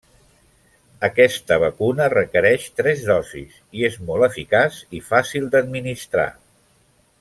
[1.07, 6.29] Aquesta vacuna requereix tres dosis i és molt eficaç i fàcil d'administrar.